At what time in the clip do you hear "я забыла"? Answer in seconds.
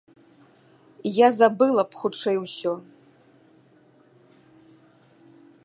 1.17-1.81